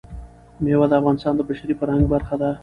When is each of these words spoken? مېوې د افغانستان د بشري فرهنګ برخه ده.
مېوې 0.63 0.87
د 0.89 0.93
افغانستان 0.99 1.33
د 1.35 1.41
بشري 1.49 1.73
فرهنګ 1.79 2.03
برخه 2.13 2.35
ده. 2.41 2.49